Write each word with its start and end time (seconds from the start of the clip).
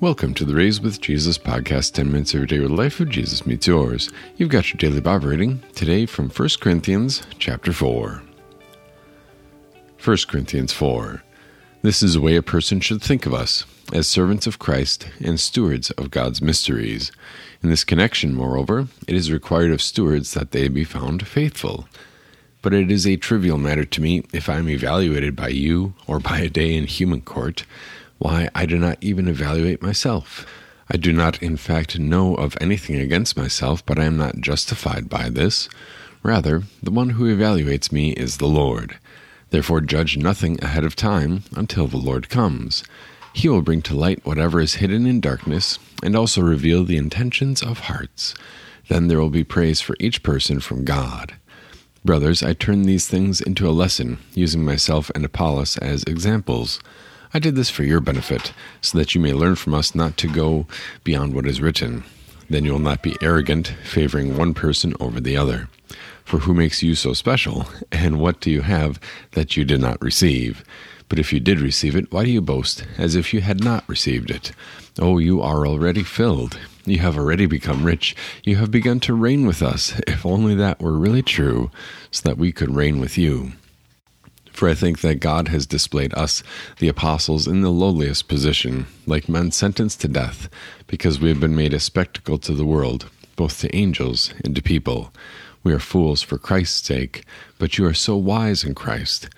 Welcome 0.00 0.32
to 0.36 0.46
the 0.46 0.54
Raised 0.54 0.82
with 0.82 1.02
Jesus 1.02 1.36
podcast, 1.36 1.92
10 1.92 2.10
minutes 2.10 2.34
every 2.34 2.46
day 2.46 2.58
where 2.58 2.68
the 2.68 2.74
life 2.74 3.00
of 3.00 3.10
Jesus 3.10 3.44
meets 3.44 3.66
yours. 3.66 4.08
You've 4.38 4.48
got 4.48 4.72
your 4.72 4.78
daily 4.78 5.02
Bible 5.02 5.28
reading 5.28 5.62
today 5.74 6.06
from 6.06 6.30
1 6.30 6.48
Corinthians 6.58 7.22
chapter 7.38 7.70
4. 7.70 8.22
1 10.02 10.16
Corinthians 10.26 10.72
4. 10.72 11.22
This 11.82 12.02
is 12.02 12.14
the 12.14 12.22
way 12.22 12.36
a 12.36 12.42
person 12.42 12.80
should 12.80 13.02
think 13.02 13.26
of 13.26 13.34
us, 13.34 13.66
as 13.92 14.08
servants 14.08 14.46
of 14.46 14.58
Christ 14.58 15.06
and 15.22 15.38
stewards 15.38 15.90
of 15.90 16.10
God's 16.10 16.40
mysteries. 16.40 17.12
In 17.62 17.68
this 17.68 17.84
connection, 17.84 18.34
moreover, 18.34 18.88
it 19.06 19.14
is 19.14 19.30
required 19.30 19.70
of 19.70 19.82
stewards 19.82 20.32
that 20.32 20.52
they 20.52 20.68
be 20.68 20.82
found 20.82 21.28
faithful. 21.28 21.86
But 22.62 22.72
it 22.72 22.90
is 22.90 23.06
a 23.06 23.16
trivial 23.16 23.58
matter 23.58 23.84
to 23.84 24.00
me 24.00 24.24
if 24.32 24.48
I 24.48 24.56
am 24.56 24.70
evaluated 24.70 25.36
by 25.36 25.48
you 25.48 25.92
or 26.06 26.20
by 26.20 26.38
a 26.38 26.48
day 26.48 26.74
in 26.74 26.86
human 26.86 27.20
court 27.20 27.66
why, 28.20 28.50
I 28.54 28.66
do 28.66 28.78
not 28.78 28.98
even 29.00 29.28
evaluate 29.28 29.80
myself. 29.80 30.46
I 30.90 30.98
do 30.98 31.10
not, 31.10 31.42
in 31.42 31.56
fact, 31.56 31.98
know 31.98 32.34
of 32.34 32.56
anything 32.60 32.96
against 32.96 33.36
myself, 33.36 33.84
but 33.86 33.98
I 33.98 34.04
am 34.04 34.18
not 34.18 34.40
justified 34.40 35.08
by 35.08 35.30
this. 35.30 35.70
Rather, 36.22 36.64
the 36.82 36.90
one 36.90 37.10
who 37.10 37.34
evaluates 37.34 37.90
me 37.90 38.10
is 38.12 38.36
the 38.36 38.46
Lord. 38.46 38.98
Therefore, 39.48 39.80
judge 39.80 40.18
nothing 40.18 40.62
ahead 40.62 40.84
of 40.84 40.94
time 40.94 41.44
until 41.56 41.86
the 41.86 41.96
Lord 41.96 42.28
comes. 42.28 42.84
He 43.32 43.48
will 43.48 43.62
bring 43.62 43.80
to 43.82 43.96
light 43.96 44.26
whatever 44.26 44.60
is 44.60 44.74
hidden 44.74 45.06
in 45.06 45.22
darkness, 45.22 45.78
and 46.02 46.14
also 46.14 46.42
reveal 46.42 46.84
the 46.84 46.98
intentions 46.98 47.62
of 47.62 47.80
hearts. 47.80 48.34
Then 48.88 49.08
there 49.08 49.18
will 49.18 49.30
be 49.30 49.44
praise 49.44 49.80
for 49.80 49.96
each 49.98 50.22
person 50.22 50.60
from 50.60 50.84
God. 50.84 51.36
Brothers, 52.04 52.42
I 52.42 52.52
turn 52.52 52.82
these 52.82 53.08
things 53.08 53.40
into 53.40 53.66
a 53.66 53.72
lesson, 53.72 54.18
using 54.34 54.62
myself 54.62 55.10
and 55.14 55.24
Apollos 55.24 55.78
as 55.78 56.02
examples. 56.04 56.80
I 57.32 57.38
did 57.38 57.54
this 57.54 57.70
for 57.70 57.84
your 57.84 58.00
benefit, 58.00 58.52
so 58.80 58.98
that 58.98 59.14
you 59.14 59.20
may 59.20 59.32
learn 59.32 59.54
from 59.54 59.72
us 59.74 59.94
not 59.94 60.16
to 60.16 60.26
go 60.26 60.66
beyond 61.04 61.34
what 61.34 61.46
is 61.46 61.60
written. 61.60 62.02
Then 62.48 62.64
you 62.64 62.72
will 62.72 62.80
not 62.80 63.04
be 63.04 63.16
arrogant, 63.22 63.68
favoring 63.84 64.36
one 64.36 64.52
person 64.52 64.94
over 64.98 65.20
the 65.20 65.36
other. 65.36 65.68
For 66.24 66.40
who 66.40 66.54
makes 66.54 66.82
you 66.82 66.96
so 66.96 67.12
special, 67.12 67.66
and 67.92 68.18
what 68.18 68.40
do 68.40 68.50
you 68.50 68.62
have 68.62 68.98
that 69.32 69.56
you 69.56 69.64
did 69.64 69.80
not 69.80 70.02
receive? 70.02 70.64
But 71.08 71.20
if 71.20 71.32
you 71.32 71.38
did 71.38 71.60
receive 71.60 71.94
it, 71.94 72.10
why 72.12 72.24
do 72.24 72.30
you 72.30 72.40
boast, 72.40 72.84
as 72.98 73.14
if 73.14 73.32
you 73.32 73.40
had 73.40 73.62
not 73.62 73.88
received 73.88 74.30
it? 74.30 74.50
Oh, 74.98 75.18
you 75.18 75.40
are 75.40 75.66
already 75.66 76.02
filled. 76.02 76.58
You 76.84 76.98
have 76.98 77.16
already 77.16 77.46
become 77.46 77.84
rich. 77.84 78.16
You 78.42 78.56
have 78.56 78.70
begun 78.70 78.98
to 79.00 79.14
reign 79.14 79.46
with 79.46 79.62
us, 79.62 80.00
if 80.08 80.26
only 80.26 80.56
that 80.56 80.80
were 80.80 80.98
really 80.98 81.22
true, 81.22 81.70
so 82.10 82.28
that 82.28 82.38
we 82.38 82.50
could 82.50 82.74
reign 82.74 82.98
with 83.00 83.16
you. 83.16 83.52
For 84.60 84.68
I 84.68 84.74
think 84.74 85.00
that 85.00 85.20
God 85.20 85.48
has 85.48 85.64
displayed 85.64 86.12
us, 86.12 86.42
the 86.80 86.88
apostles, 86.88 87.46
in 87.46 87.62
the 87.62 87.70
lowliest 87.70 88.28
position, 88.28 88.84
like 89.06 89.26
men 89.26 89.52
sentenced 89.52 90.02
to 90.02 90.08
death, 90.08 90.50
because 90.86 91.18
we 91.18 91.30
have 91.30 91.40
been 91.40 91.56
made 91.56 91.72
a 91.72 91.80
spectacle 91.80 92.36
to 92.36 92.52
the 92.52 92.66
world, 92.66 93.08
both 93.36 93.58
to 93.60 93.74
angels 93.74 94.34
and 94.44 94.54
to 94.54 94.60
people. 94.60 95.14
We 95.62 95.72
are 95.72 95.78
fools 95.78 96.20
for 96.20 96.36
Christ's 96.36 96.86
sake, 96.86 97.24
but 97.58 97.78
you 97.78 97.86
are 97.86 97.94
so 97.94 98.18
wise 98.18 98.62
in 98.62 98.74
Christ. 98.74 99.30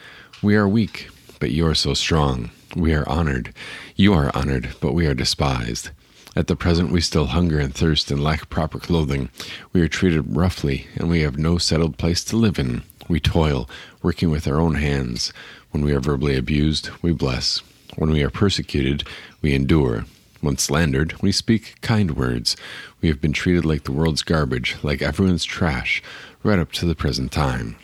We 0.42 0.56
are 0.56 0.66
weak, 0.66 1.08
but 1.38 1.52
you 1.52 1.68
are 1.68 1.74
so 1.76 1.94
strong. 1.94 2.50
We 2.74 2.92
are 2.92 3.08
honored. 3.08 3.54
You 3.94 4.14
are 4.14 4.36
honored, 4.36 4.70
but 4.80 4.92
we 4.92 5.06
are 5.06 5.14
despised. 5.14 5.90
At 6.34 6.48
the 6.48 6.56
present, 6.56 6.90
we 6.90 7.00
still 7.00 7.26
hunger 7.26 7.60
and 7.60 7.72
thirst 7.72 8.10
and 8.10 8.24
lack 8.24 8.50
proper 8.50 8.80
clothing. 8.80 9.28
We 9.72 9.82
are 9.82 9.88
treated 9.88 10.34
roughly, 10.34 10.88
and 10.96 11.08
we 11.08 11.20
have 11.20 11.38
no 11.38 11.58
settled 11.58 11.96
place 11.96 12.24
to 12.24 12.36
live 12.36 12.58
in. 12.58 12.82
We 13.12 13.20
toil, 13.20 13.68
working 14.02 14.30
with 14.30 14.48
our 14.48 14.58
own 14.58 14.76
hands. 14.76 15.34
When 15.70 15.84
we 15.84 15.92
are 15.92 16.00
verbally 16.00 16.34
abused, 16.34 16.88
we 17.02 17.12
bless. 17.12 17.58
When 17.96 18.10
we 18.10 18.22
are 18.22 18.30
persecuted, 18.30 19.04
we 19.42 19.54
endure. 19.54 20.06
When 20.40 20.56
slandered, 20.56 21.20
we 21.20 21.30
speak 21.30 21.78
kind 21.82 22.16
words. 22.16 22.56
We 23.02 23.10
have 23.10 23.20
been 23.20 23.34
treated 23.34 23.66
like 23.66 23.84
the 23.84 23.92
world's 23.92 24.22
garbage, 24.22 24.76
like 24.82 25.02
everyone's 25.02 25.44
trash, 25.44 26.02
right 26.42 26.58
up 26.58 26.72
to 26.72 26.86
the 26.86 26.94
present 26.94 27.32
time. 27.32 27.76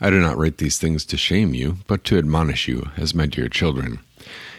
I 0.00 0.10
do 0.10 0.18
not 0.18 0.36
write 0.36 0.58
these 0.58 0.76
things 0.76 1.04
to 1.04 1.16
shame 1.16 1.54
you, 1.54 1.76
but 1.86 2.02
to 2.06 2.18
admonish 2.18 2.66
you, 2.66 2.90
as 2.96 3.14
my 3.14 3.26
dear 3.26 3.48
children. 3.48 4.00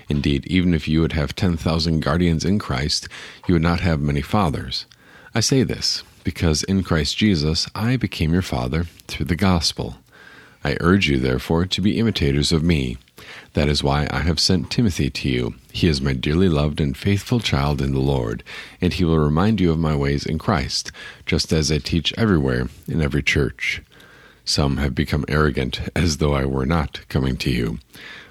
Indeed, 0.08 0.46
even 0.48 0.74
if 0.74 0.88
you 0.88 1.02
would 1.02 1.12
have 1.12 1.36
ten 1.36 1.58
thousand 1.58 2.00
guardians 2.00 2.46
in 2.46 2.58
Christ, 2.58 3.10
you 3.50 3.56
would 3.56 3.62
not 3.62 3.82
have 3.82 4.00
many 4.00 4.22
fathers. 4.22 4.86
I 5.36 5.42
say 5.42 5.64
this 5.64 6.04
because 6.24 6.64
in 6.64 6.84
Christ 6.84 7.18
Jesus 7.18 7.68
I 7.74 7.98
became 7.98 8.34
your 8.34 8.42
father 8.42 8.86
through 9.08 9.26
the 9.26 9.36
gospel. 9.36 9.98
I 10.64 10.78
urge 10.80 11.10
you, 11.10 11.18
therefore, 11.18 11.66
to 11.66 11.82
be 11.82 11.98
imitators 11.98 12.52
of 12.52 12.64
me. 12.64 12.98
That 13.54 13.68
is 13.68 13.84
why 13.84 14.08
I 14.12 14.20
have 14.20 14.40
sent 14.40 14.70
Timothy 14.70 15.10
to 15.10 15.30
you. 15.30 15.56
He 15.72 15.88
is 15.88 16.02
my 16.02 16.14
dearly 16.14 16.50
loved 16.50 16.80
and 16.80 16.96
faithful 16.96 17.40
child 17.40 17.82
in 17.82 17.94
the 17.94 18.00
Lord, 18.00 18.44
and 18.80 18.94
he 18.94 19.04
will 19.04 19.18
remind 19.18 19.60
you 19.60 19.72
of 19.72 19.80
my 19.80 19.96
ways 19.96 20.26
in 20.26 20.38
Christ, 20.38 20.92
just 21.26 21.52
as 21.52 21.72
I 21.72 21.80
teach 21.80 22.14
everywhere 22.18 22.68
in 22.88 23.02
every 23.02 23.24
church. 23.24 23.82
Some 24.46 24.78
have 24.78 24.96
become 24.96 25.26
arrogant, 25.28 25.82
as 25.96 26.18
though 26.18 26.34
I 26.34 26.46
were 26.46 26.66
not 26.66 27.08
coming 27.10 27.38
to 27.38 27.52
you. 27.52 27.80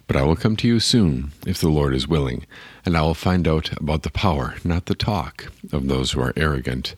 But 0.07 0.17
I 0.17 0.23
will 0.23 0.37
come 0.37 0.57
to 0.57 0.69
you 0.69 0.81
soon, 0.81 1.33
if 1.47 1.61
the 1.61 1.69
Lord 1.69 1.95
is 1.95 2.09
willing, 2.09 2.47
and 2.85 2.97
I 2.97 3.03
will 3.03 3.15
find 3.15 3.47
out 3.47 3.73
about 3.79 4.03
the 4.03 4.11
power, 4.11 4.57
not 4.65 4.87
the 4.87 4.95
talk, 4.95 5.53
of 5.73 5.87
those 5.87 6.13
who 6.13 6.21
are 6.21 6.33
arrogant. 6.37 6.95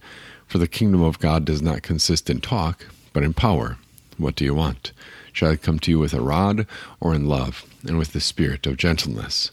For 0.52 0.58
the 0.58 0.68
kingdom 0.68 1.00
of 1.00 1.18
God 1.18 1.46
does 1.46 1.62
not 1.62 1.80
consist 1.80 2.28
in 2.28 2.42
talk, 2.42 2.84
but 3.14 3.22
in 3.22 3.32
power. 3.32 3.78
What 4.18 4.34
do 4.34 4.44
you 4.44 4.52
want? 4.52 4.92
Shall 5.32 5.52
I 5.52 5.56
come 5.56 5.78
to 5.78 5.90
you 5.90 5.98
with 5.98 6.12
a 6.12 6.20
rod, 6.20 6.66
or 7.00 7.14
in 7.14 7.26
love, 7.26 7.64
and 7.88 7.96
with 7.96 8.12
the 8.12 8.20
spirit 8.20 8.66
of 8.66 8.76
gentleness? 8.76 9.50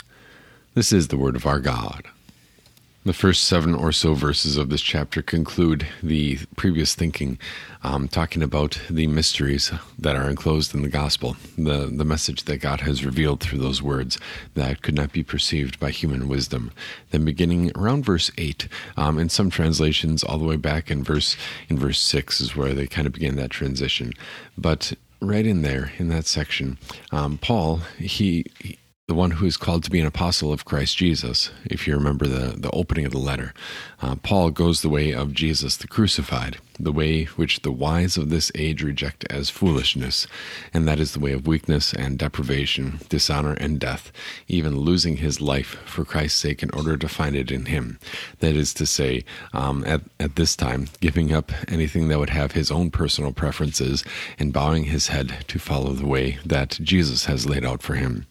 This 0.73 0.91
is 0.91 1.07
the 1.07 1.15
word 1.15 1.37
of 1.37 1.45
our 1.45 1.61
God. 1.61 2.03
The 3.05 3.13
first 3.13 3.45
seven 3.45 3.73
or 3.73 3.93
so 3.93 4.13
verses 4.13 4.57
of 4.57 4.69
this 4.69 4.81
chapter 4.81 5.21
conclude 5.21 5.87
the 6.03 6.37
previous 6.57 6.95
thinking, 6.95 7.39
um, 7.81 8.09
talking 8.09 8.43
about 8.43 8.79
the 8.89 9.07
mysteries 9.07 9.71
that 9.97 10.17
are 10.17 10.29
enclosed 10.29 10.75
in 10.75 10.81
the 10.81 10.89
gospel, 10.89 11.37
the, 11.57 11.85
the 11.85 12.03
message 12.03 12.43
that 12.43 12.57
God 12.57 12.81
has 12.81 13.05
revealed 13.05 13.39
through 13.39 13.59
those 13.59 13.81
words 13.81 14.19
that 14.53 14.81
could 14.81 14.95
not 14.95 15.13
be 15.13 15.23
perceived 15.23 15.79
by 15.79 15.91
human 15.91 16.27
wisdom. 16.27 16.71
Then, 17.11 17.23
beginning 17.23 17.71
around 17.73 18.03
verse 18.03 18.31
eight, 18.37 18.67
um, 18.97 19.17
in 19.17 19.29
some 19.29 19.49
translations, 19.49 20.21
all 20.21 20.37
the 20.37 20.45
way 20.45 20.57
back 20.57 20.91
in 20.91 21.01
verse 21.01 21.37
in 21.69 21.79
verse 21.79 21.99
six 21.99 22.41
is 22.41 22.55
where 22.55 22.73
they 22.73 22.85
kind 22.85 23.07
of 23.07 23.13
begin 23.13 23.37
that 23.37 23.49
transition. 23.49 24.11
But 24.57 24.93
right 25.21 25.45
in 25.45 25.61
there 25.61 25.93
in 25.99 26.09
that 26.09 26.25
section, 26.25 26.77
um, 27.11 27.37
Paul 27.37 27.77
he, 27.97 28.45
he 28.59 28.77
the 29.09 29.15
one 29.15 29.31
who 29.31 29.47
is 29.47 29.57
called 29.57 29.83
to 29.83 29.89
be 29.89 29.99
an 29.99 30.05
apostle 30.05 30.53
of 30.53 30.65
Christ 30.65 30.95
Jesus. 30.95 31.49
If 31.65 31.87
you 31.87 31.95
remember 31.95 32.27
the, 32.27 32.55
the 32.55 32.69
opening 32.69 33.07
of 33.07 33.11
the 33.11 33.17
letter, 33.17 33.55
uh, 34.03 34.13
Paul 34.17 34.51
goes 34.51 34.83
the 34.83 34.87
way 34.87 35.11
of 35.15 35.33
Jesus 35.33 35.75
the 35.75 35.87
crucified, 35.87 36.59
the 36.79 36.91
way 36.91 37.23
which 37.23 37.63
the 37.63 37.71
wise 37.71 38.17
of 38.17 38.29
this 38.29 38.51
age 38.53 38.83
reject 38.83 39.25
as 39.27 39.49
foolishness, 39.49 40.27
and 40.75 40.87
that 40.87 40.99
is 40.99 41.13
the 41.13 41.19
way 41.19 41.31
of 41.31 41.47
weakness 41.47 41.91
and 41.91 42.19
deprivation, 42.19 42.99
dishonor 43.09 43.53
and 43.53 43.79
death, 43.79 44.11
even 44.47 44.81
losing 44.81 45.17
his 45.17 45.41
life 45.41 45.79
for 45.85 46.05
Christ's 46.05 46.39
sake 46.39 46.61
in 46.61 46.69
order 46.69 46.95
to 46.95 47.09
find 47.09 47.35
it 47.35 47.49
in 47.49 47.65
him. 47.65 47.97
That 48.41 48.53
is 48.53 48.75
to 48.75 48.85
say, 48.85 49.23
um, 49.53 49.83
at, 49.85 50.01
at 50.19 50.35
this 50.35 50.55
time, 50.55 50.87
giving 50.99 51.33
up 51.33 51.51
anything 51.67 52.09
that 52.09 52.19
would 52.19 52.29
have 52.29 52.51
his 52.51 52.69
own 52.69 52.91
personal 52.91 53.33
preferences 53.33 54.03
and 54.37 54.53
bowing 54.53 54.83
his 54.83 55.07
head 55.07 55.45
to 55.47 55.57
follow 55.57 55.93
the 55.93 56.05
way 56.05 56.37
that 56.45 56.77
Jesus 56.83 57.25
has 57.25 57.49
laid 57.49 57.65
out 57.65 57.81
for 57.81 57.95
him. 57.95 58.27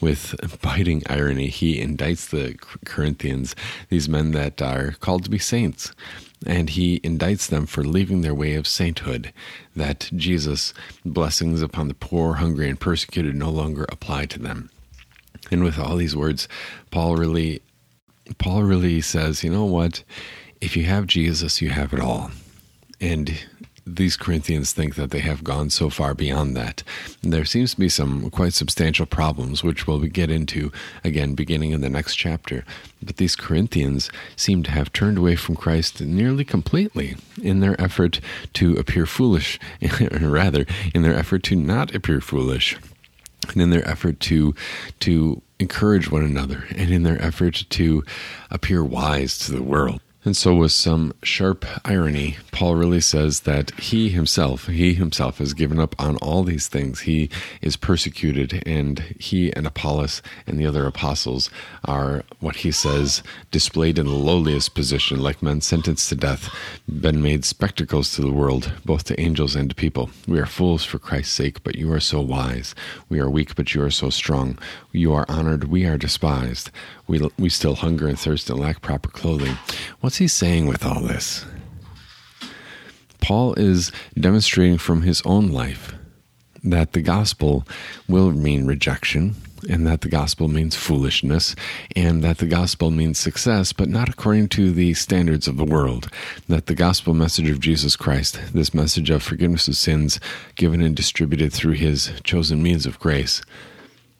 With 0.00 0.34
biting 0.62 1.02
irony, 1.06 1.48
he 1.48 1.80
indicts 1.80 2.28
the 2.28 2.56
Corinthians, 2.84 3.54
these 3.88 4.08
men 4.08 4.32
that 4.32 4.60
are 4.62 4.92
called 5.00 5.24
to 5.24 5.30
be 5.30 5.38
saints, 5.38 5.92
and 6.46 6.70
he 6.70 7.00
indicts 7.00 7.48
them 7.48 7.66
for 7.66 7.82
leaving 7.84 8.20
their 8.20 8.34
way 8.34 8.54
of 8.54 8.66
sainthood, 8.66 9.32
that 9.74 10.10
Jesus' 10.14 10.74
blessings 11.04 11.62
upon 11.62 11.88
the 11.88 11.94
poor, 11.94 12.34
hungry, 12.34 12.68
and 12.68 12.78
persecuted 12.78 13.34
no 13.34 13.50
longer 13.50 13.86
apply 13.88 14.26
to 14.26 14.38
them. 14.38 14.70
And 15.50 15.62
with 15.62 15.78
all 15.78 15.96
these 15.96 16.16
words, 16.16 16.48
Paul 16.90 17.16
really 17.16 17.62
Paul 18.38 18.64
really 18.64 19.00
says, 19.00 19.44
you 19.44 19.50
know 19.50 19.64
what? 19.64 20.02
If 20.60 20.76
you 20.76 20.84
have 20.84 21.06
Jesus, 21.06 21.62
you 21.62 21.70
have 21.70 21.92
it 21.92 22.00
all. 22.00 22.30
And 23.00 23.38
these 23.86 24.16
Corinthians 24.16 24.72
think 24.72 24.96
that 24.96 25.12
they 25.12 25.20
have 25.20 25.44
gone 25.44 25.70
so 25.70 25.88
far 25.88 26.12
beyond 26.12 26.56
that. 26.56 26.82
There 27.22 27.44
seems 27.44 27.72
to 27.72 27.80
be 27.80 27.88
some 27.88 28.30
quite 28.30 28.52
substantial 28.52 29.06
problems, 29.06 29.62
which 29.62 29.86
we'll 29.86 30.00
get 30.00 30.28
into 30.28 30.72
again 31.04 31.34
beginning 31.34 31.70
in 31.70 31.82
the 31.82 31.88
next 31.88 32.16
chapter. 32.16 32.64
But 33.00 33.18
these 33.18 33.36
Corinthians 33.36 34.10
seem 34.34 34.64
to 34.64 34.72
have 34.72 34.92
turned 34.92 35.18
away 35.18 35.36
from 35.36 35.54
Christ 35.54 36.00
nearly 36.00 36.44
completely 36.44 37.16
in 37.40 37.60
their 37.60 37.80
effort 37.80 38.20
to 38.54 38.74
appear 38.74 39.06
foolish, 39.06 39.60
or 39.80 40.18
rather, 40.28 40.66
in 40.92 41.02
their 41.02 41.14
effort 41.14 41.44
to 41.44 41.56
not 41.56 41.94
appear 41.94 42.20
foolish, 42.20 42.76
and 43.52 43.62
in 43.62 43.70
their 43.70 43.86
effort 43.88 44.18
to 44.20 44.54
to 45.00 45.42
encourage 45.60 46.10
one 46.10 46.24
another, 46.24 46.64
and 46.74 46.90
in 46.90 47.04
their 47.04 47.22
effort 47.22 47.64
to 47.70 48.02
appear 48.50 48.82
wise 48.82 49.38
to 49.38 49.52
the 49.52 49.62
world. 49.62 50.00
And 50.26 50.36
so, 50.36 50.56
with 50.56 50.72
some 50.72 51.14
sharp 51.22 51.64
irony, 51.84 52.36
Paul 52.50 52.74
really 52.74 53.00
says 53.00 53.42
that 53.42 53.70
he 53.78 54.08
himself, 54.08 54.66
he 54.66 54.92
himself 54.92 55.38
has 55.38 55.54
given 55.54 55.78
up 55.78 55.94
on 56.00 56.16
all 56.16 56.42
these 56.42 56.66
things. 56.66 57.02
He 57.02 57.30
is 57.62 57.76
persecuted, 57.76 58.60
and 58.66 58.98
he 59.20 59.52
and 59.52 59.68
Apollos 59.68 60.22
and 60.44 60.58
the 60.58 60.66
other 60.66 60.84
apostles 60.84 61.48
are 61.84 62.24
what 62.40 62.56
he 62.56 62.72
says 62.72 63.22
displayed 63.52 64.00
in 64.00 64.06
the 64.06 64.12
lowliest 64.14 64.74
position, 64.74 65.22
like 65.22 65.44
men 65.44 65.60
sentenced 65.60 66.08
to 66.08 66.16
death, 66.16 66.52
been 66.88 67.22
made 67.22 67.44
spectacles 67.44 68.12
to 68.16 68.22
the 68.22 68.32
world, 68.32 68.72
both 68.84 69.04
to 69.04 69.20
angels 69.20 69.54
and 69.54 69.70
to 69.70 69.76
people. 69.76 70.10
We 70.26 70.40
are 70.40 70.46
fools 70.46 70.82
for 70.82 70.98
Christ's 70.98 71.34
sake, 71.34 71.62
but 71.62 71.76
you 71.76 71.92
are 71.92 72.00
so 72.00 72.20
wise. 72.20 72.74
We 73.08 73.20
are 73.20 73.30
weak, 73.30 73.54
but 73.54 73.74
you 73.76 73.82
are 73.84 73.92
so 73.92 74.10
strong. 74.10 74.58
You 74.90 75.12
are 75.12 75.26
honored, 75.28 75.64
we 75.64 75.86
are 75.86 75.96
despised. 75.96 76.72
We, 77.06 77.20
we 77.38 77.50
still 77.50 77.76
hunger 77.76 78.08
and 78.08 78.18
thirst 78.18 78.50
and 78.50 78.58
lack 78.58 78.82
proper 78.82 79.08
clothing. 79.08 79.56
What's 80.00 80.15
he 80.18 80.28
saying 80.28 80.66
with 80.66 80.84
all 80.84 81.00
this? 81.00 81.44
Paul 83.20 83.54
is 83.54 83.90
demonstrating 84.14 84.78
from 84.78 85.02
his 85.02 85.20
own 85.22 85.48
life 85.48 85.94
that 86.62 86.92
the 86.92 87.02
gospel 87.02 87.66
will 88.08 88.30
mean 88.32 88.66
rejection, 88.66 89.34
and 89.68 89.86
that 89.86 90.02
the 90.02 90.08
gospel 90.08 90.48
means 90.48 90.76
foolishness, 90.76 91.56
and 91.94 92.22
that 92.22 92.38
the 92.38 92.46
gospel 92.46 92.90
means 92.90 93.18
success, 93.18 93.72
but 93.72 93.88
not 93.88 94.08
according 94.08 94.48
to 94.50 94.70
the 94.70 94.94
standards 94.94 95.48
of 95.48 95.56
the 95.56 95.64
world. 95.64 96.08
That 96.48 96.66
the 96.66 96.74
gospel 96.74 97.14
message 97.14 97.48
of 97.48 97.60
Jesus 97.60 97.96
Christ, 97.96 98.38
this 98.52 98.72
message 98.72 99.10
of 99.10 99.22
forgiveness 99.22 99.66
of 99.68 99.76
sins 99.76 100.20
given 100.54 100.80
and 100.82 100.94
distributed 100.94 101.52
through 101.52 101.72
his 101.72 102.12
chosen 102.22 102.62
means 102.62 102.86
of 102.86 102.98
grace, 102.98 103.42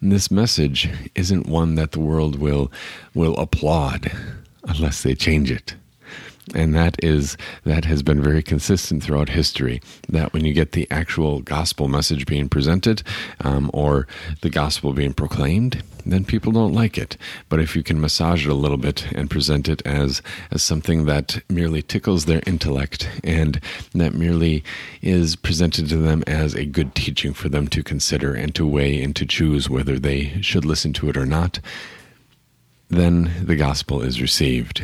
this 0.03 0.31
message 0.31 0.91
isn't 1.15 1.47
one 1.47 1.75
that 1.77 1.93
the 1.93 2.01
world 2.01 2.39
will 2.39 2.71
will 3.15 3.37
applaud 3.39 4.13
unless 4.65 5.03
they 5.03 5.15
change 5.15 5.51
it 5.51 5.75
and 6.55 6.75
that 6.75 7.03
is 7.03 7.37
that 7.65 7.85
has 7.85 8.03
been 8.03 8.23
very 8.23 8.43
consistent 8.43 9.03
throughout 9.03 9.29
history 9.29 9.81
that 10.09 10.33
when 10.33 10.45
you 10.45 10.53
get 10.53 10.73
the 10.73 10.87
actual 10.91 11.41
gospel 11.41 11.89
message 11.89 12.27
being 12.27 12.49
presented 12.49 13.03
um, 13.41 13.71
or 13.75 14.07
the 14.43 14.51
gospel 14.51 14.93
being 14.93 15.13
proclaimed 15.13 15.83
then 16.07 16.25
people 16.25 16.53
don't 16.53 16.73
like 16.73 16.97
it. 16.97 17.17
But 17.49 17.61
if 17.61 17.75
you 17.75 17.83
can 17.83 18.01
massage 18.01 18.47
it 18.47 18.51
a 18.51 18.55
little 18.55 18.77
bit 18.77 19.11
and 19.13 19.29
present 19.29 19.69
it 19.69 19.83
as 19.85 20.23
as 20.51 20.63
something 20.63 21.05
that 21.07 21.43
merely 21.49 21.83
tickles 21.83 22.25
their 22.25 22.43
intellect 22.47 23.09
and 23.25 23.61
that 23.93 24.15
merely 24.15 24.63
is 25.03 25.37
presented 25.37 25.89
to 25.89 25.97
them 25.97 26.23
as 26.27 26.55
a 26.55 26.65
good 26.65 26.95
teaching 26.95 27.35
for 27.35 27.49
them 27.49 27.67
to 27.69 27.83
consider 27.83 28.35
and 28.35 28.55
to 28.55 28.67
weigh 28.67 29.03
and 29.03 29.17
to 29.17 29.27
choose 29.27 29.69
whether 29.69 29.99
they 29.99 30.41
should 30.41 30.65
listen 30.65 30.93
to 30.93 31.09
it 31.09 31.17
or 31.17 31.27
not 31.27 31.59
then 32.89 33.33
the 33.43 33.57
gospel 33.57 34.01
is 34.01 34.23
received 34.23 34.83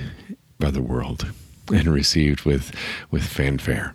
by 0.58 0.70
the 0.70 0.82
world 0.82 1.32
and 1.72 1.88
received 1.88 2.42
with 2.42 2.72
with 3.10 3.24
fanfare. 3.24 3.94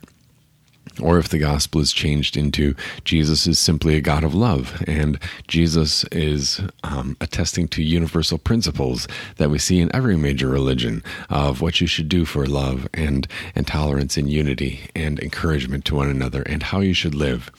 Or 1.01 1.19
if 1.19 1.29
the 1.29 1.37
gospel 1.37 1.81
is 1.81 1.91
changed 1.91 2.35
into 2.35 2.75
Jesus 3.03 3.45
is 3.45 3.59
simply 3.59 3.95
a 3.95 4.01
God 4.01 4.23
of 4.23 4.33
love, 4.33 4.83
and 4.87 5.19
Jesus 5.47 6.03
is 6.05 6.61
um, 6.83 7.15
attesting 7.21 7.67
to 7.69 7.83
universal 7.83 8.37
principles 8.37 9.07
that 9.35 9.49
we 9.49 9.59
see 9.59 9.79
in 9.79 9.95
every 9.95 10.17
major 10.17 10.47
religion 10.47 11.03
of 11.29 11.61
what 11.61 11.79
you 11.81 11.87
should 11.87 12.09
do 12.09 12.25
for 12.25 12.45
love 12.45 12.87
and, 12.93 13.27
and 13.53 13.67
tolerance 13.67 14.17
and 14.17 14.29
unity 14.29 14.89
and 14.95 15.19
encouragement 15.19 15.85
to 15.85 15.95
one 15.95 16.09
another 16.09 16.41
and 16.43 16.63
how 16.63 16.79
you 16.79 16.93
should 16.93 17.15
live. 17.15 17.51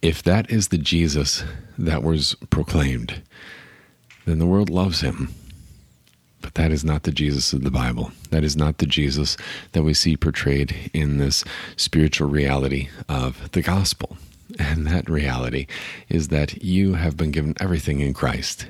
If 0.00 0.22
that 0.22 0.50
is 0.50 0.68
the 0.68 0.78
Jesus 0.78 1.44
that 1.76 2.02
was 2.02 2.36
proclaimed, 2.50 3.22
then 4.24 4.38
the 4.38 4.46
world 4.46 4.70
loves 4.70 5.00
him 5.00 5.34
but 6.42 6.54
that 6.54 6.72
is 6.72 6.84
not 6.84 7.04
the 7.04 7.12
Jesus 7.12 7.52
of 7.52 7.64
the 7.64 7.70
Bible. 7.70 8.12
That 8.30 8.44
is 8.44 8.56
not 8.56 8.78
the 8.78 8.86
Jesus 8.86 9.36
that 9.72 9.84
we 9.84 9.94
see 9.94 10.16
portrayed 10.16 10.90
in 10.92 11.18
this 11.18 11.44
spiritual 11.76 12.28
reality 12.28 12.88
of 13.08 13.50
the 13.52 13.62
gospel. 13.62 14.16
And 14.58 14.86
that 14.86 15.08
reality 15.08 15.66
is 16.08 16.28
that 16.28 16.62
you 16.62 16.94
have 16.94 17.16
been 17.16 17.30
given 17.30 17.54
everything 17.60 18.00
in 18.00 18.12
Christ. 18.12 18.66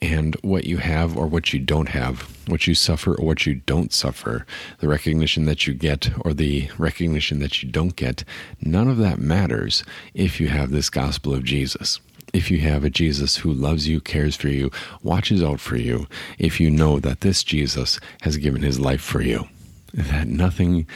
And 0.00 0.34
what 0.42 0.64
you 0.64 0.78
have 0.78 1.16
or 1.16 1.26
what 1.26 1.52
you 1.52 1.60
don't 1.60 1.88
have, 1.88 2.22
what 2.48 2.66
you 2.66 2.74
suffer 2.74 3.14
or 3.14 3.24
what 3.24 3.46
you 3.46 3.54
don't 3.54 3.92
suffer, 3.92 4.46
the 4.78 4.88
recognition 4.88 5.44
that 5.46 5.66
you 5.66 5.74
get 5.74 6.10
or 6.24 6.34
the 6.34 6.68
recognition 6.76 7.38
that 7.38 7.62
you 7.62 7.70
don't 7.70 7.94
get, 7.94 8.24
none 8.60 8.88
of 8.88 8.98
that 8.98 9.18
matters 9.18 9.84
if 10.12 10.40
you 10.40 10.48
have 10.48 10.70
this 10.70 10.90
gospel 10.90 11.32
of 11.32 11.44
Jesus 11.44 12.00
if 12.32 12.50
you 12.50 12.58
have 12.58 12.84
a 12.84 12.90
Jesus 12.90 13.36
who 13.36 13.52
loves 13.52 13.86
you, 13.88 14.00
cares 14.00 14.36
for 14.36 14.48
you, 14.48 14.70
watches 15.02 15.42
out 15.42 15.60
for 15.60 15.76
you, 15.76 16.06
if 16.38 16.60
you 16.60 16.70
know 16.70 16.98
that 17.00 17.20
this 17.20 17.44
Jesus 17.44 18.00
has 18.22 18.36
given 18.36 18.62
his 18.62 18.80
life 18.80 19.02
for 19.02 19.20
you, 19.22 19.48
that 19.92 20.28
nothing 20.28 20.86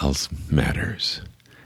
else 0.00 0.28
matters. 0.50 1.20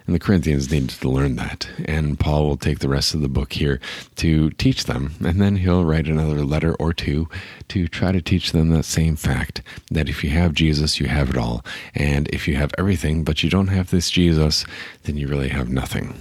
And 0.04 0.16
the 0.16 0.20
Corinthians 0.20 0.70
needed 0.70 0.90
to 0.90 1.08
learn 1.08 1.36
that. 1.36 1.68
And 1.84 2.18
Paul 2.18 2.48
will 2.48 2.56
take 2.56 2.80
the 2.80 2.88
rest 2.88 3.14
of 3.14 3.20
the 3.20 3.28
book 3.28 3.52
here 3.52 3.80
to 4.16 4.50
teach 4.50 4.84
them. 4.84 5.14
And 5.24 5.40
then 5.40 5.56
he'll 5.56 5.84
write 5.84 6.08
another 6.08 6.44
letter 6.44 6.74
or 6.74 6.92
two 6.92 7.28
to 7.68 7.86
try 7.86 8.10
to 8.10 8.20
teach 8.20 8.50
them 8.50 8.70
that 8.70 8.84
same 8.84 9.14
fact 9.14 9.62
that 9.92 10.08
if 10.08 10.24
you 10.24 10.30
have 10.30 10.54
Jesus, 10.54 10.98
you 10.98 11.06
have 11.06 11.30
it 11.30 11.36
all. 11.36 11.64
And 11.94 12.28
if 12.28 12.48
you 12.48 12.56
have 12.56 12.74
everything, 12.76 13.22
but 13.22 13.44
you 13.44 13.50
don't 13.50 13.68
have 13.68 13.90
this 13.90 14.10
Jesus, 14.10 14.64
then 15.04 15.16
you 15.16 15.28
really 15.28 15.50
have 15.50 15.68
nothing. 15.68 16.14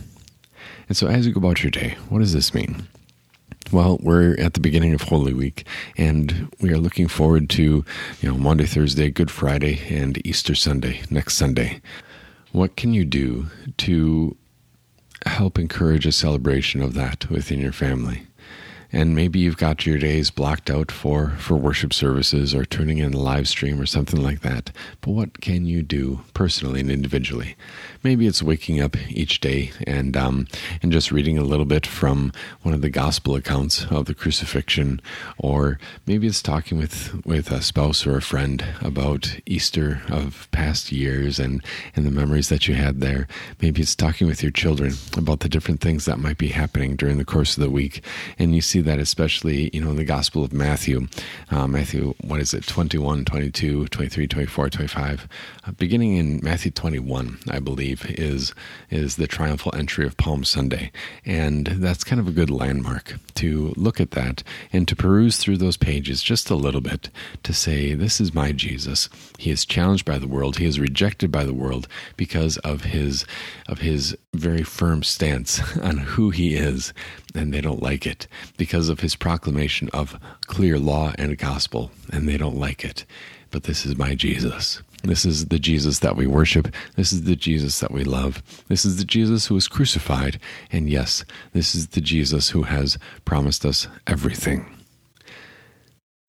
And 0.91 0.97
so, 0.97 1.07
as 1.07 1.25
you 1.25 1.31
go 1.31 1.37
about 1.37 1.63
your 1.63 1.71
day, 1.71 1.95
what 2.09 2.19
does 2.19 2.33
this 2.33 2.53
mean? 2.53 2.85
Well, 3.71 3.97
we're 4.01 4.37
at 4.37 4.55
the 4.55 4.59
beginning 4.59 4.93
of 4.93 5.03
Holy 5.03 5.33
Week, 5.33 5.65
and 5.95 6.53
we 6.59 6.69
are 6.73 6.77
looking 6.77 7.07
forward 7.07 7.49
to, 7.51 7.85
you 8.19 8.29
know, 8.29 8.37
Maundy, 8.37 8.65
Thursday, 8.65 9.09
Good 9.09 9.31
Friday, 9.31 9.79
and 9.89 10.19
Easter 10.27 10.53
Sunday, 10.53 10.99
next 11.09 11.37
Sunday. 11.37 11.81
What 12.51 12.75
can 12.75 12.93
you 12.93 13.05
do 13.05 13.45
to 13.77 14.35
help 15.25 15.57
encourage 15.57 16.05
a 16.05 16.11
celebration 16.11 16.81
of 16.81 16.93
that 16.95 17.29
within 17.29 17.61
your 17.61 17.71
family? 17.71 18.27
And 18.93 19.15
maybe 19.15 19.39
you've 19.39 19.57
got 19.57 19.85
your 19.85 19.97
days 19.97 20.31
blocked 20.31 20.69
out 20.69 20.91
for 20.91 21.29
for 21.37 21.55
worship 21.55 21.93
services 21.93 22.53
or 22.53 22.65
tuning 22.65 22.97
in 22.97 23.13
a 23.13 23.17
live 23.17 23.47
stream 23.47 23.79
or 23.79 23.85
something 23.85 24.21
like 24.21 24.41
that. 24.41 24.71
But 25.01 25.11
what 25.11 25.41
can 25.41 25.65
you 25.65 25.81
do 25.81 26.21
personally 26.33 26.81
and 26.81 26.91
individually? 26.91 27.55
Maybe 28.03 28.27
it's 28.27 28.43
waking 28.43 28.81
up 28.81 28.97
each 29.09 29.39
day 29.39 29.71
and 29.87 30.17
um, 30.17 30.47
and 30.81 30.91
just 30.91 31.11
reading 31.11 31.37
a 31.37 31.43
little 31.43 31.65
bit 31.65 31.87
from 31.87 32.33
one 32.63 32.73
of 32.73 32.81
the 32.81 32.89
gospel 32.89 33.35
accounts 33.35 33.85
of 33.85 34.05
the 34.05 34.15
crucifixion. 34.15 35.01
Or 35.37 35.79
maybe 36.05 36.27
it's 36.27 36.41
talking 36.41 36.77
with 36.77 37.25
with 37.25 37.51
a 37.51 37.61
spouse 37.61 38.05
or 38.05 38.17
a 38.17 38.21
friend 38.21 38.65
about 38.81 39.37
Easter 39.45 40.01
of 40.09 40.47
past 40.51 40.91
years 40.91 41.39
and 41.39 41.63
and 41.95 42.05
the 42.05 42.11
memories 42.11 42.49
that 42.49 42.67
you 42.67 42.75
had 42.75 42.99
there. 42.99 43.27
Maybe 43.61 43.81
it's 43.81 43.95
talking 43.95 44.27
with 44.27 44.43
your 44.43 44.51
children 44.51 44.93
about 45.15 45.39
the 45.39 45.49
different 45.49 45.79
things 45.79 46.05
that 46.05 46.19
might 46.19 46.37
be 46.37 46.49
happening 46.49 46.95
during 46.95 47.17
the 47.17 47.25
course 47.25 47.55
of 47.55 47.63
the 47.63 47.69
week. 47.69 48.03
And 48.37 48.53
you 48.55 48.61
see 48.61 48.80
see 48.81 48.89
that 48.89 48.99
especially, 48.99 49.69
you 49.73 49.81
know, 49.81 49.91
in 49.91 49.95
the 49.95 50.03
Gospel 50.03 50.43
of 50.43 50.53
Matthew, 50.53 51.07
uh, 51.51 51.67
Matthew, 51.67 52.13
what 52.21 52.39
is 52.39 52.53
it, 52.53 52.65
21, 52.65 53.25
22, 53.25 53.87
23, 53.87 54.27
24, 54.27 54.69
25. 54.69 55.27
Uh, 55.65 55.71
beginning 55.71 56.17
in 56.17 56.39
Matthew 56.43 56.71
21, 56.71 57.39
I 57.49 57.59
believe, 57.59 58.05
is, 58.09 58.53
is 58.89 59.15
the 59.15 59.27
triumphal 59.27 59.73
entry 59.75 60.05
of 60.05 60.17
Palm 60.17 60.43
Sunday. 60.43 60.91
And 61.25 61.67
that's 61.67 62.03
kind 62.03 62.19
of 62.19 62.27
a 62.27 62.31
good 62.31 62.49
landmark 62.49 63.15
to 63.35 63.73
look 63.75 63.99
at 63.99 64.11
that 64.11 64.43
and 64.73 64.87
to 64.87 64.95
peruse 64.95 65.37
through 65.37 65.57
those 65.57 65.77
pages 65.77 66.23
just 66.23 66.49
a 66.49 66.55
little 66.55 66.81
bit 66.81 67.09
to 67.43 67.53
say, 67.53 67.93
this 67.93 68.19
is 68.19 68.33
my 68.33 68.51
Jesus. 68.51 69.09
He 69.37 69.51
is 69.51 69.65
challenged 69.65 70.05
by 70.05 70.17
the 70.17 70.27
world. 70.27 70.57
He 70.57 70.65
is 70.65 70.79
rejected 70.79 71.31
by 71.31 71.43
the 71.43 71.53
world 71.53 71.87
because 72.17 72.57
of 72.59 72.83
his, 72.85 73.25
of 73.67 73.79
his 73.79 74.15
very 74.33 74.63
firm 74.63 75.03
stance 75.03 75.77
on 75.81 75.97
who 75.97 76.29
he 76.31 76.55
is 76.55 76.93
and 77.35 77.53
they 77.53 77.61
don't 77.61 77.81
like 77.81 78.05
it 78.05 78.27
because 78.71 78.87
of 78.87 79.01
his 79.01 79.17
proclamation 79.17 79.89
of 79.91 80.17
clear 80.47 80.79
law 80.79 81.11
and 81.17 81.37
gospel, 81.37 81.91
and 82.09 82.25
they 82.25 82.37
don't 82.37 82.55
like 82.55 82.85
it. 82.85 83.03
But 83.49 83.63
this 83.63 83.85
is 83.85 83.97
my 83.97 84.15
Jesus. 84.15 84.81
This 85.03 85.25
is 85.25 85.47
the 85.47 85.59
Jesus 85.59 85.99
that 85.99 86.15
we 86.15 86.25
worship. 86.25 86.73
This 86.95 87.11
is 87.11 87.23
the 87.23 87.35
Jesus 87.35 87.81
that 87.81 87.91
we 87.91 88.05
love. 88.05 88.41
This 88.69 88.85
is 88.85 88.95
the 88.95 89.03
Jesus 89.03 89.47
who 89.47 89.55
was 89.55 89.67
crucified. 89.67 90.39
And 90.71 90.89
yes, 90.89 91.25
this 91.51 91.75
is 91.75 91.89
the 91.89 91.99
Jesus 91.99 92.51
who 92.51 92.63
has 92.63 92.97
promised 93.25 93.65
us 93.65 93.89
everything. 94.07 94.65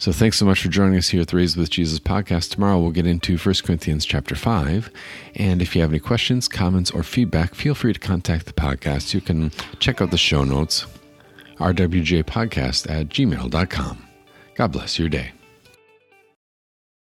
So 0.00 0.10
thanks 0.10 0.36
so 0.36 0.44
much 0.44 0.60
for 0.60 0.68
joining 0.68 0.98
us 0.98 1.10
here 1.10 1.20
at 1.20 1.28
the 1.28 1.36
Raised 1.36 1.56
with 1.56 1.70
Jesus 1.70 2.00
podcast. 2.00 2.50
Tomorrow 2.50 2.80
we'll 2.80 2.90
get 2.90 3.06
into 3.06 3.38
1 3.38 3.54
Corinthians 3.64 4.04
chapter 4.04 4.34
5. 4.34 4.90
And 5.36 5.62
if 5.62 5.76
you 5.76 5.82
have 5.82 5.92
any 5.92 6.00
questions, 6.00 6.48
comments, 6.48 6.90
or 6.90 7.04
feedback, 7.04 7.54
feel 7.54 7.76
free 7.76 7.92
to 7.92 8.00
contact 8.00 8.46
the 8.46 8.52
podcast. 8.52 9.14
You 9.14 9.20
can 9.20 9.52
check 9.78 10.02
out 10.02 10.10
the 10.10 10.18
show 10.18 10.42
notes, 10.42 10.86
rwjpodcast 11.62 12.90
at 12.90 13.08
gmail.com. 13.08 14.08
God 14.54 14.72
bless 14.72 14.98
your 14.98 15.08
day. 15.08 15.32